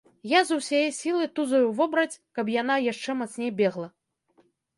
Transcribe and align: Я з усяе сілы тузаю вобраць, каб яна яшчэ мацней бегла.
Я 0.29 0.39
з 0.45 0.55
усяе 0.61 0.87
сілы 0.99 1.27
тузаю 1.39 1.67
вобраць, 1.81 2.17
каб 2.39 2.45
яна 2.61 2.79
яшчэ 2.87 3.11
мацней 3.21 3.51
бегла. 3.61 3.87